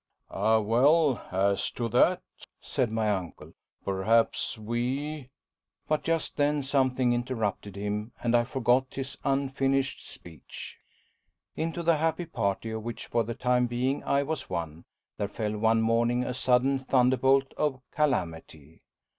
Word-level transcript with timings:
"Ah, 0.31 0.57
well 0.59 1.27
as 1.31 1.69
to 1.69 1.87
that," 1.89 2.23
said 2.59 2.91
my 2.91 3.07
uncle, 3.11 3.53
"perhaps 3.85 4.57
we" 4.57 5.27
but 5.87 6.01
just 6.01 6.37
then 6.37 6.63
something 6.63 7.13
interrupted 7.13 7.75
him, 7.75 8.11
and 8.23 8.35
I 8.35 8.43
forgot 8.43 8.87
his 8.95 9.15
unfinished 9.23 10.09
speech. 10.09 10.79
Into 11.55 11.83
the 11.83 11.97
happy 11.97 12.25
party 12.25 12.71
of 12.71 12.81
which 12.81 13.05
for 13.05 13.23
the 13.23 13.35
time 13.35 13.67
being 13.67 14.03
I 14.03 14.23
was 14.23 14.49
one, 14.49 14.85
there 15.17 15.27
fell 15.27 15.55
one 15.55 15.81
morning 15.83 16.23
a 16.23 16.33
sudden 16.33 16.79
thunderbolt 16.79 17.53
of 17.55 17.79
calamity. 17.91 18.81